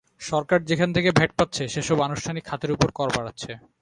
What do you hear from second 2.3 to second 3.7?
খাতের ওপর কর বাড়াচ্ছে।